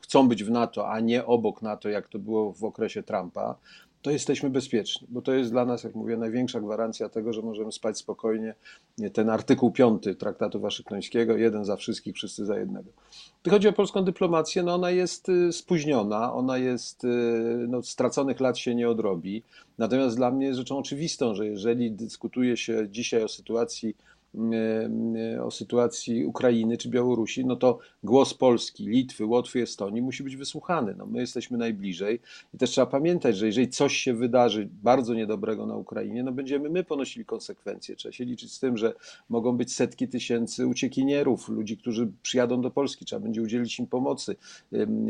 chcą 0.00 0.28
być 0.28 0.44
w 0.44 0.50
NATO, 0.50 0.88
a 0.88 1.00
nie 1.00 1.26
obok 1.26 1.62
NATO, 1.62 1.88
jak 1.88 2.08
to 2.08 2.18
było 2.18 2.52
w 2.52 2.64
okresie 2.64 3.02
Trumpa, 3.02 3.54
to 4.02 4.10
jesteśmy 4.10 4.50
bezpieczni, 4.50 5.06
bo 5.10 5.22
to 5.22 5.32
jest 5.32 5.50
dla 5.50 5.64
nas, 5.64 5.84
jak 5.84 5.94
mówię, 5.94 6.16
największa 6.16 6.60
gwarancja 6.60 7.08
tego, 7.08 7.32
że 7.32 7.42
możemy 7.42 7.72
spać 7.72 7.98
spokojnie. 7.98 8.54
Ten 9.12 9.30
artykuł 9.30 9.70
5 9.70 10.02
Traktatu 10.18 10.60
Waszyngtońskiego, 10.60 11.36
jeden 11.36 11.64
za 11.64 11.76
wszystkich, 11.76 12.14
wszyscy 12.14 12.46
za 12.46 12.58
jednego. 12.58 12.90
Gdy 13.42 13.50
chodzi 13.50 13.68
o 13.68 13.72
polską 13.72 14.04
dyplomację, 14.04 14.62
no 14.62 14.74
ona 14.74 14.90
jest 14.90 15.28
y, 15.28 15.52
spóźniona, 15.52 16.34
ona 16.34 16.58
jest, 16.58 17.04
y, 17.04 17.08
no, 17.68 17.82
straconych 17.82 18.40
lat 18.40 18.58
się 18.58 18.74
nie 18.74 18.88
odrobi. 18.88 19.42
Natomiast 19.78 20.16
dla 20.16 20.30
mnie 20.30 20.46
jest 20.46 20.58
rzeczą 20.58 20.78
oczywistą, 20.78 21.34
że 21.34 21.46
jeżeli 21.46 21.90
dyskutuje 21.90 22.56
się 22.56 22.88
dzisiaj 22.90 23.22
o 23.22 23.28
sytuacji 23.28 23.96
o 25.42 25.50
sytuacji 25.50 26.26
Ukrainy 26.26 26.76
czy 26.76 26.88
Białorusi, 26.88 27.46
no 27.46 27.56
to 27.56 27.78
głos 28.02 28.34
Polski, 28.34 28.86
Litwy, 28.86 29.26
Łotwy, 29.26 29.62
Estonii 29.62 30.02
musi 30.02 30.22
być 30.22 30.36
wysłuchany. 30.36 30.94
No 30.98 31.06
my 31.06 31.20
jesteśmy 31.20 31.58
najbliżej 31.58 32.20
i 32.54 32.58
też 32.58 32.70
trzeba 32.70 32.86
pamiętać, 32.86 33.36
że 33.36 33.46
jeżeli 33.46 33.68
coś 33.68 33.96
się 33.96 34.14
wydarzy 34.14 34.68
bardzo 34.82 35.14
niedobrego 35.14 35.66
na 35.66 35.76
Ukrainie, 35.76 36.22
no 36.22 36.32
będziemy 36.32 36.70
my 36.70 36.84
ponosili 36.84 37.24
konsekwencje. 37.24 37.96
Trzeba 37.96 38.12
się 38.12 38.24
liczyć 38.24 38.52
z 38.52 38.60
tym, 38.60 38.76
że 38.76 38.94
mogą 39.28 39.56
być 39.56 39.74
setki 39.74 40.08
tysięcy 40.08 40.66
uciekinierów, 40.66 41.48
ludzi, 41.48 41.76
którzy 41.76 42.12
przyjadą 42.22 42.60
do 42.60 42.70
Polski, 42.70 43.04
trzeba 43.04 43.20
będzie 43.20 43.42
udzielić 43.42 43.78
im 43.78 43.86
pomocy. 43.86 44.36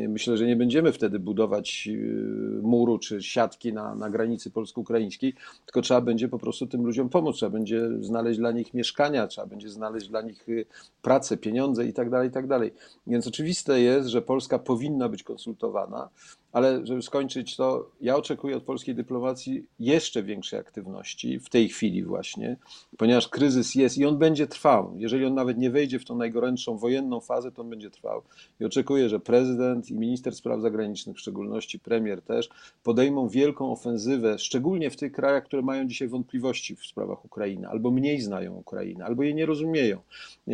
Myślę, 0.09 0.37
że 0.37 0.47
nie 0.47 0.57
będziemy 0.57 0.93
wtedy 0.93 1.19
budować 1.19 1.89
e, 1.93 2.63
muru 2.63 2.99
czy 2.99 3.23
siatki 3.23 3.73
na, 3.73 3.95
na 3.95 4.11
granicy 4.11 4.51
polsko-ukraińskiej, 4.51 5.35
tylko 5.67 5.83
trzeba 5.83 6.01
będzie 6.01 6.29
po 6.29 6.39
prostu 6.39 6.67
tym 6.67 6.87
ludziom 6.87 7.09
pomóc, 7.09 7.37
trzeba 7.37 7.51
będzie 7.51 7.89
znaleźć 8.01 8.39
dla 8.39 8.53
nich 8.53 8.75
mieszkania, 9.09 9.27
trzeba 9.27 9.47
będzie 9.47 9.69
znaleźć 9.71 10.09
dla 10.09 10.23
nich 10.23 10.49
y, 10.49 10.67
pracę, 11.03 11.37
pieniądze 11.37 11.87
itd., 11.87 12.11
tak 12.11 12.25
itd. 12.25 12.61
Tak 12.61 12.79
Więc 13.07 13.27
oczywiste 13.27 13.81
jest, 13.81 14.09
że 14.09 14.23
Polska 14.23 14.59
powinna 14.59 15.09
być 15.09 15.23
konsultowana, 15.23 16.09
ale 16.53 16.87
żeby 16.87 17.03
skończyć 17.03 17.57
to, 17.57 17.91
ja 18.01 18.17
oczekuję 18.17 18.57
od 18.57 18.63
polskiej 18.63 18.95
dyplomacji 18.95 19.67
jeszcze 19.81 20.23
większej 20.23 20.59
aktywności 20.59 21.41
w 21.41 21.49
tej 21.49 21.69
chwili 21.69 22.05
właśnie, 22.05 22.57
ponieważ 22.99 23.29
kryzys 23.29 23.75
jest 23.75 23.99
i 23.99 24.07
on 24.07 24.19
będzie 24.19 24.47
trwał. 24.47 24.93
Jeżeli 24.97 25.25
on 25.25 25.35
nawet 25.35 25.59
nie 25.59 25.71
wejdzie 25.71 25.99
w 25.99 26.05
tą 26.05 26.17
najgorętszą 26.17 26.79
wojenną 26.79 27.21
fazę, 27.21 27.53
to 27.53 27.63
on 27.63 27.71
będzie 27.71 27.91
trwał. 27.91 28.23
I 28.61 28.65
oczekuję, 28.65 29.09
że 29.09 29.21
prezydent 29.21 29.91
i 29.91 29.95
minister 29.95 30.35
spraw 30.35 30.61
zagranicznych, 30.61 31.17
w 31.17 31.21
szczególności 31.21 31.79
premier 31.79 32.23
też, 32.23 32.49
podejmą 32.83 33.29
wielką 33.29 33.73
ofensywę, 33.73 34.39
szczególnie 34.39 34.91
w 34.91 34.97
tych 34.97 35.13
krajach, 35.13 35.45
które 35.45 35.63
mają 35.63 35.87
dzisiaj 35.87 36.09
wątpliwości 36.09 36.77
w 36.77 36.87
sprawach 36.87 37.25
Ukrainy, 37.25 37.69
albo 37.69 37.91
mniej 37.91 38.21
znają 38.21 38.55
Ukrainę, 38.55 39.05
albo 39.05 39.23
jej 39.23 39.35
nie 39.35 39.47
rozumieją. 39.47 39.99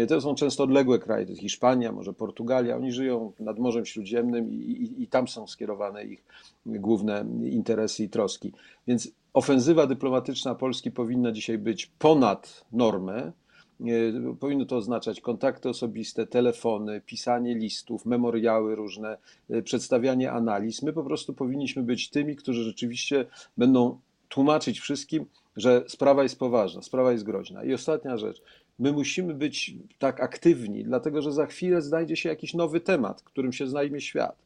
To 0.09 0.21
są 0.21 0.35
często 0.35 0.65
odległe 0.65 0.99
kraje, 0.99 1.27
to 1.27 1.33
jest 1.33 1.43
Hiszpania, 1.43 1.93
może 1.93 2.13
Portugalia, 2.13 2.77
oni 2.77 2.93
żyją 2.93 3.33
nad 3.41 3.59
Morzem 3.59 3.87
Śródziemnym 3.87 4.51
i, 4.51 4.55
i, 4.55 5.03
i 5.03 5.07
tam 5.07 5.29
są 5.29 5.47
ich 6.03 6.25
główne 6.67 7.25
interesy 7.45 8.05
i 8.05 8.09
troski. 8.09 8.53
Więc 8.87 9.11
ofensywa 9.35 9.87
dyplomatyczna 9.87 10.55
Polski 10.55 10.91
powinna 10.91 11.33
dzisiaj 11.33 11.59
być 11.59 11.87
ponad 11.87 12.65
normę. 12.73 13.33
Powinno 14.41 14.65
to 14.65 14.77
oznaczać 14.77 15.21
kontakty 15.21 15.69
osobiste, 15.69 16.27
telefony, 16.27 17.01
pisanie 17.07 17.55
listów, 17.55 18.07
memoriały 18.07 18.75
różne, 18.75 19.19
e, 19.51 19.63
przedstawianie 19.63 20.33
analiz. 20.33 20.83
My 20.83 20.93
po 20.93 21.05
prostu 21.05 21.35
powinniśmy 21.35 21.83
być 21.83 22.11
tymi, 22.11 22.37
którzy 22.37 22.65
rzeczywiście 22.65 23.27
będą 23.57 23.99
tłumaczyć 24.29 24.81
wszystkim, 24.81 25.27
że 25.57 25.85
sprawa 25.89 26.23
jest 26.23 26.39
poważna, 26.39 26.83
sprawa 26.83 27.13
jest 27.13 27.25
groźna. 27.25 27.65
I 27.65 27.75
ostatnia 27.75 28.17
rzecz. 28.17 28.43
My 28.79 28.93
musimy 28.93 29.35
być 29.35 29.75
tak 29.99 30.21
aktywni, 30.21 30.85
dlatego 30.85 31.23
że 31.23 31.33
za 31.33 31.47
chwilę 31.47 31.83
znajdzie 31.83 32.17
się 32.17 32.29
jakiś 32.29 32.55
nowy 32.55 32.81
temat, 32.81 33.23
którym 33.23 33.53
się 33.53 33.67
znajmie 33.67 34.01
świat. 34.01 34.37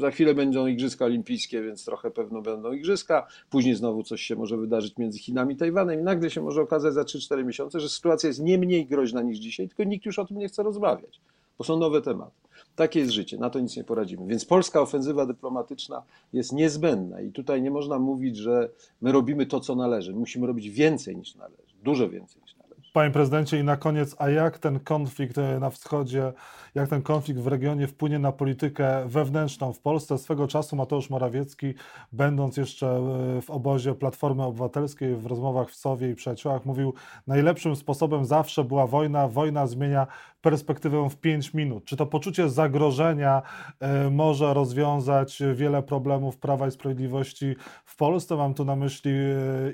Za 0.00 0.10
chwilę 0.10 0.34
będą 0.34 0.66
Igrzyska 0.66 1.04
Olimpijskie, 1.04 1.62
więc 1.62 1.84
trochę 1.84 2.10
pewno 2.10 2.42
będą 2.42 2.72
Igrzyska. 2.72 3.26
Później 3.50 3.74
znowu 3.74 4.02
coś 4.02 4.22
się 4.22 4.36
może 4.36 4.56
wydarzyć 4.56 4.98
między 4.98 5.18
Chinami 5.18 5.54
i 5.54 5.56
Tajwanem 5.56 6.00
i 6.00 6.02
nagle 6.02 6.30
się 6.30 6.42
może 6.42 6.62
okazać 6.62 6.94
za 6.94 7.02
3-4 7.02 7.44
miesiące, 7.44 7.80
że 7.80 7.88
sytuacja 7.88 8.26
jest 8.26 8.40
nie 8.40 8.58
mniej 8.58 8.86
groźna 8.86 9.22
niż 9.22 9.38
dzisiaj, 9.38 9.68
tylko 9.68 9.84
nikt 9.84 10.06
już 10.06 10.18
o 10.18 10.26
tym 10.26 10.38
nie 10.38 10.48
chce 10.48 10.62
rozmawiać, 10.62 11.20
bo 11.58 11.64
są 11.64 11.78
nowe 11.78 12.02
tematy. 12.02 12.40
Takie 12.76 13.00
jest 13.00 13.12
życie, 13.12 13.38
na 13.38 13.50
to 13.50 13.60
nic 13.60 13.76
nie 13.76 13.84
poradzimy. 13.84 14.26
Więc 14.26 14.44
polska 14.44 14.80
ofensywa 14.80 15.26
dyplomatyczna 15.26 16.02
jest 16.32 16.52
niezbędna 16.52 17.20
i 17.20 17.32
tutaj 17.32 17.62
nie 17.62 17.70
można 17.70 17.98
mówić, 17.98 18.36
że 18.36 18.68
my 19.00 19.12
robimy 19.12 19.46
to, 19.46 19.60
co 19.60 19.74
należy. 19.74 20.14
Musimy 20.14 20.46
robić 20.46 20.70
więcej 20.70 21.16
niż 21.16 21.34
należy, 21.34 21.74
dużo 21.82 22.08
więcej 22.08 22.42
niż 22.42 22.56
należy. 22.56 22.60
Panie 22.92 23.10
prezydencie, 23.10 23.58
i 23.58 23.64
na 23.64 23.76
koniec, 23.76 24.16
a 24.18 24.30
jak 24.30 24.58
ten 24.58 24.80
konflikt 24.80 25.38
e, 25.38 25.60
na 25.60 25.70
wschodzie, 25.70 26.32
jak 26.74 26.88
ten 26.88 27.02
konflikt 27.02 27.40
w 27.40 27.46
regionie 27.46 27.86
wpłynie 27.86 28.18
na 28.18 28.32
politykę 28.32 29.08
wewnętrzną 29.08 29.72
w 29.72 29.80
Polsce? 29.80 30.18
Swego 30.18 30.46
czasu 30.46 30.76
Mateusz 30.76 31.10
Morawiecki, 31.10 31.74
będąc 32.12 32.56
jeszcze 32.56 32.86
e, 32.86 33.42
w 33.42 33.50
obozie 33.50 33.94
Platformy 33.94 34.42
Obywatelskiej, 34.42 35.16
w 35.16 35.26
rozmowach 35.26 35.70
w 35.70 35.74
Sowie 35.74 36.10
i 36.10 36.14
Przyjaciołach, 36.14 36.64
mówił: 36.64 36.94
Najlepszym 37.26 37.76
sposobem 37.76 38.24
zawsze 38.24 38.64
była 38.64 38.86
wojna. 38.86 39.28
Wojna 39.28 39.66
zmienia 39.66 40.06
perspektywę 40.40 41.10
w 41.10 41.16
5 41.16 41.54
minut. 41.54 41.84
Czy 41.84 41.96
to 41.96 42.06
poczucie 42.06 42.48
zagrożenia 42.48 43.42
e, 43.80 44.10
może 44.10 44.54
rozwiązać 44.54 45.42
wiele 45.54 45.82
problemów 45.82 46.38
Prawa 46.38 46.66
i 46.66 46.70
Sprawiedliwości 46.70 47.56
w 47.84 47.96
Polsce? 47.96 48.36
Mam 48.36 48.54
tu 48.54 48.64
na 48.64 48.76
myśli 48.76 49.10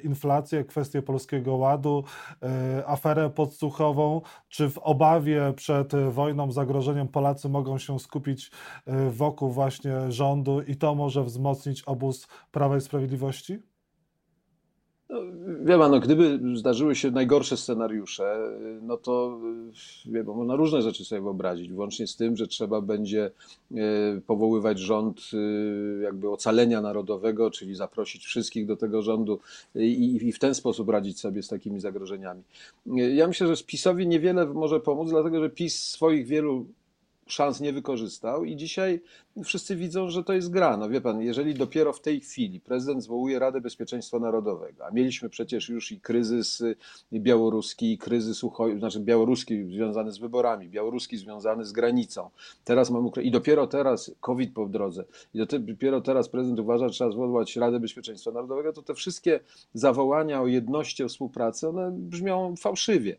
inflację, 0.05 0.65
kwestię 0.65 1.03
polskiego 1.03 1.57
ładu, 1.57 2.05
aferę 2.87 3.31
podsłuchową, 3.31 4.21
czy 4.49 4.71
w 4.71 4.79
obawie 4.79 5.53
przed 5.57 5.93
wojną, 6.11 6.53
zagrożeniem 6.53 6.86
Polacy 7.09 7.49
mogą 7.49 7.79
się 7.79 8.01
skupić 8.01 8.51
e, 8.87 9.11
wokół 9.11 9.51
właśnie 9.51 10.13
rządu 10.13 10.61
i 10.63 10.77
to 10.77 10.95
może 10.95 11.25
wzmocnić 11.25 11.83
obóz 11.83 12.29
Prawa 12.51 12.77
i 12.77 12.81
Sprawiedliwości? 12.81 13.76
No, 15.09 15.21
wie 15.65 15.79
pan, 15.79 15.91
no, 15.91 16.01
gdyby 16.01 16.41
zdarzyły 16.55 16.95
się 16.95 17.11
najgorsze 17.11 17.57
scenariusze, 17.57 18.51
no 18.83 18.97
to 18.97 19.41
wie 20.07 20.25
pan, 20.25 20.37
można 20.37 20.57
różne 20.57 20.83
rzeczy 20.83 21.05
sobie 21.05 21.21
wyobrazić, 21.21 21.73
włącznie 21.73 22.07
z 22.07 22.17
tym, 22.17 22.37
że 22.37 22.47
trzeba 22.47 22.81
będzie 22.81 23.31
e, 23.75 23.81
powoływać 24.27 24.79
rząd 24.79 25.21
e, 25.33 26.03
jakby 26.03 26.31
ocalenia 26.31 26.81
narodowego, 26.81 27.51
czyli 27.51 27.75
zaprosić 27.75 28.25
wszystkich 28.25 28.67
do 28.67 28.77
tego 28.77 29.03
rządu 29.03 29.39
i, 29.75 30.19
i 30.23 30.33
w 30.33 30.39
ten 30.39 30.55
sposób 30.55 30.89
radzić 30.89 31.21
sobie 31.21 31.43
z 31.43 31.49
takimi 31.49 31.81
zagrożeniami. 31.81 32.43
Ja 33.15 33.27
myślę, 33.29 33.57
że 33.57 33.65
PiSowi 33.65 34.07
niewiele 34.07 34.47
może 34.47 34.81
pomóc, 34.81 35.11
dlatego 35.11 35.41
że 35.41 35.51
PiS 35.51 35.89
swoich 35.89 36.27
wielu 36.27 36.67
szans 37.27 37.61
nie 37.61 37.73
wykorzystał 37.73 38.45
i 38.45 38.57
dzisiaj 38.57 39.01
wszyscy 39.45 39.77
widzą, 39.77 40.11
że 40.11 40.25
to 40.25 40.33
jest 40.33 40.51
gra. 40.51 40.77
No 40.77 40.89
wie 40.89 41.01
pan, 41.01 41.23
jeżeli 41.23 41.55
dopiero 41.55 41.93
w 41.93 42.01
tej 42.01 42.21
chwili 42.21 42.61
prezydent 42.61 43.03
zwołuje 43.03 43.39
Radę 43.39 43.61
Bezpieczeństwa 43.61 44.19
Narodowego, 44.19 44.87
a 44.87 44.91
mieliśmy 44.91 45.29
przecież 45.29 45.69
już 45.69 45.93
i 45.93 46.01
kryzys 46.01 46.61
y, 46.61 46.77
białoruski, 47.13 47.93
i 47.93 47.99
kryzys 47.99 48.45
ucho... 48.45 48.79
znaczy 48.79 49.01
białoruski 49.01 49.65
związany 49.65 50.13
z 50.13 50.19
wyborami, 50.19 50.69
białoruski 50.69 51.17
związany 51.17 51.65
z 51.65 51.73
granicą. 51.73 52.31
Teraz 52.65 52.91
mamy 52.91 53.11
i 53.23 53.31
dopiero 53.31 53.67
teraz 53.67 54.11
COVID 54.21 54.55
po 54.55 54.67
drodze. 54.67 55.05
I 55.35 55.39
dopiero 55.59 56.01
teraz 56.01 56.29
prezydent 56.29 56.61
uważa, 56.61 56.89
że 56.89 56.95
trzeba 56.95 57.11
zwołać 57.11 57.57
Radę 57.57 57.81
Bezpieczeństwa 57.81 58.31
Narodowego, 58.31 58.73
to 58.73 58.83
te 58.83 58.95
wszystkie 58.95 59.41
zawołania 59.75 60.43
o 60.43 60.47
jedności, 60.47 61.05
o 61.05 61.09
współpracy, 61.09 61.69
one 61.69 61.91
brzmią 61.91 62.57
fałszywie. 62.57 63.17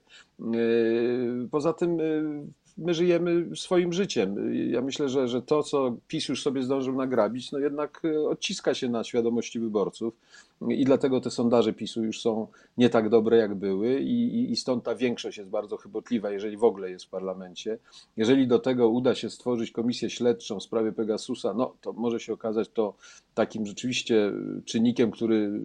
Y, 0.55 1.47
poza 1.51 1.73
tym 1.73 1.99
y, 1.99 2.47
my 2.77 2.93
żyjemy 2.93 3.55
swoim 3.55 3.93
życiem. 3.93 4.53
Ja 4.71 4.81
myślę, 4.81 5.09
że, 5.09 5.27
że 5.27 5.41
to, 5.41 5.63
co 5.63 5.97
PiS 6.07 6.29
już 6.29 6.43
sobie 6.43 6.63
zdążył 6.63 6.95
nagrabić, 6.95 7.51
no 7.51 7.59
jednak 7.59 8.01
e, 8.05 8.29
odciska 8.29 8.73
się 8.73 8.89
na 8.89 9.03
świadomości 9.03 9.59
wyborców 9.59 10.13
i 10.61 10.85
dlatego 10.85 11.21
te 11.21 11.31
sondaże 11.31 11.73
PiSu 11.73 12.03
już 12.03 12.21
są 12.21 12.47
nie 12.77 12.89
tak 12.89 13.09
dobre, 13.09 13.37
jak 13.37 13.55
były 13.55 14.01
i, 14.01 14.51
i 14.51 14.55
stąd 14.55 14.83
ta 14.83 14.95
większość 14.95 15.37
jest 15.37 15.49
bardzo 15.49 15.77
chybotliwa, 15.77 16.31
jeżeli 16.31 16.57
w 16.57 16.63
ogóle 16.63 16.89
jest 16.89 17.05
w 17.05 17.09
parlamencie. 17.09 17.77
Jeżeli 18.17 18.47
do 18.47 18.59
tego 18.59 18.89
uda 18.89 19.15
się 19.15 19.29
stworzyć 19.29 19.71
komisję 19.71 20.09
śledczą 20.09 20.59
w 20.59 20.63
sprawie 20.63 20.91
Pegasusa, 20.91 21.53
no 21.53 21.75
to 21.81 21.93
może 21.93 22.19
się 22.19 22.33
okazać 22.33 22.69
to 22.69 22.93
takim 23.33 23.65
rzeczywiście 23.65 24.31
czynnikiem, 24.65 25.11
który 25.11 25.61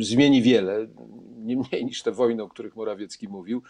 zmieni 0.00 0.42
wiele, 0.42 0.86
nie 1.44 1.56
mniej 1.56 1.84
niż 1.84 2.02
te 2.02 2.12
wojny, 2.12 2.42
o 2.42 2.48
których 2.48 2.76
Morawiecki 2.76 3.28
mówił. 3.28 3.62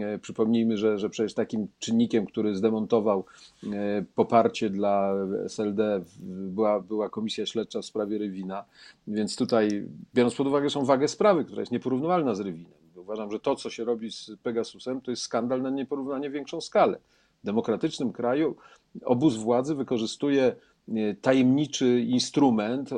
E, 0.00 0.18
przypomnijmy, 0.18 0.76
że, 0.76 0.98
że 0.98 1.10
przecież 1.10 1.34
takim 1.34 1.68
czynnikiem, 1.78 2.26
który 2.26 2.54
zdemontował 2.54 3.24
e, 3.64 4.04
poparcie 4.14 4.70
dla 4.70 5.14
SLD, 5.44 6.04
była, 6.20 6.80
była 6.80 7.10
komisja 7.10 7.46
śledcza 7.46 7.80
w 7.82 7.84
sprawie 7.84 8.18
Rywina, 8.18 8.64
więc 9.06 9.36
tutaj, 9.36 9.88
biorąc 10.14 10.34
pod 10.34 10.46
uwagę 10.46 10.70
są 10.70 10.84
wagę 10.84 11.08
sprawy, 11.08 11.44
która 11.44 11.60
jest 11.60 11.72
nieporównywalna 11.72 12.34
z 12.34 12.40
Rywinem, 12.40 12.72
uważam, 12.96 13.32
że 13.32 13.40
to, 13.40 13.56
co 13.56 13.70
się 13.70 13.84
robi 13.84 14.12
z 14.12 14.30
Pegasusem, 14.42 15.00
to 15.00 15.10
jest 15.10 15.22
skandal 15.22 15.62
na 15.62 15.70
nieporównanie 15.70 16.30
większą 16.30 16.60
skalę. 16.60 16.98
W 17.42 17.46
demokratycznym 17.46 18.12
kraju 18.12 18.56
obóz 19.04 19.36
władzy 19.36 19.74
wykorzystuje 19.74 20.56
e, 20.88 21.14
tajemniczy 21.14 22.00
instrument 22.00 22.90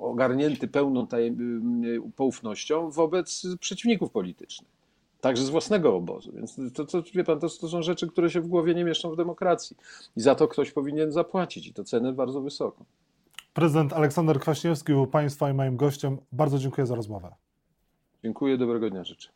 ogarnięty 0.00 0.68
pełną 0.68 1.06
tajem, 1.06 1.82
poufnością 2.16 2.90
wobec 2.90 3.46
przeciwników 3.60 4.10
politycznych 4.10 4.76
także 5.20 5.44
z 5.44 5.50
własnego 5.50 5.96
obozu. 5.96 6.32
Więc 6.32 6.60
to, 6.74 6.84
to 6.84 7.02
wie 7.14 7.24
pan, 7.24 7.40
to, 7.40 7.48
to, 7.48 7.68
są 7.68 7.82
rzeczy, 7.82 8.06
które 8.06 8.30
się 8.30 8.40
w 8.40 8.48
głowie 8.48 8.74
nie 8.74 8.84
mieszczą 8.84 9.10
w 9.10 9.16
demokracji. 9.16 9.76
I 10.16 10.20
za 10.20 10.34
to 10.34 10.48
ktoś 10.48 10.72
powinien 10.72 11.12
zapłacić 11.12 11.66
i 11.66 11.72
to 11.72 11.84
cenę 11.84 12.12
bardzo 12.12 12.40
wysoką. 12.40 12.84
Prezydent 13.56 13.92
Aleksander 13.92 14.40
Kwaśniewski 14.40 14.92
był 14.92 15.06
Państwa 15.06 15.50
i 15.50 15.54
moim 15.54 15.76
gościem. 15.76 16.18
Bardzo 16.32 16.58
dziękuję 16.58 16.86
za 16.86 16.94
rozmowę. 16.94 17.34
Dziękuję, 18.22 18.58
dobrego 18.58 18.90
dnia 18.90 19.04
życzę. 19.04 19.28